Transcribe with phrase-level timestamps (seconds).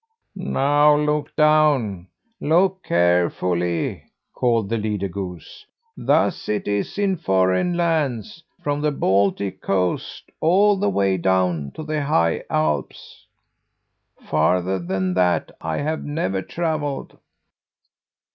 [0.35, 2.07] "Now look down!
[2.39, 5.67] Look carefully!" called the leader goose.
[5.95, 11.83] "Thus it is in foreign lands, from the Baltic coast all the way down to
[11.83, 13.27] the high Alps.
[14.19, 17.19] Farther than that I have never travelled."